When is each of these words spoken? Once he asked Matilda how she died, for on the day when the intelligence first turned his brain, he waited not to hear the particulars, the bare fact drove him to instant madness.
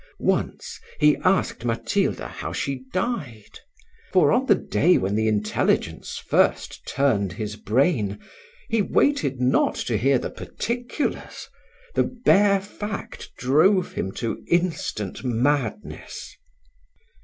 Once 0.17 0.79
he 0.99 1.15
asked 1.17 1.63
Matilda 1.63 2.27
how 2.27 2.51
she 2.51 2.85
died, 2.91 3.59
for 4.11 4.31
on 4.31 4.47
the 4.47 4.55
day 4.55 4.97
when 4.97 5.13
the 5.13 5.27
intelligence 5.27 6.17
first 6.17 6.83
turned 6.87 7.33
his 7.33 7.55
brain, 7.55 8.17
he 8.67 8.81
waited 8.81 9.39
not 9.39 9.75
to 9.75 9.99
hear 9.99 10.17
the 10.17 10.31
particulars, 10.31 11.47
the 11.93 12.09
bare 12.25 12.59
fact 12.59 13.29
drove 13.37 13.91
him 13.93 14.11
to 14.13 14.43
instant 14.47 15.23
madness. 15.23 16.35